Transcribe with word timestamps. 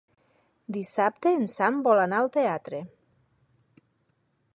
Dissabte 0.77 1.33
en 1.39 1.45
Sam 1.55 1.77
vol 1.87 2.01
anar 2.05 2.21
al 2.21 2.31
teatre. 2.39 2.81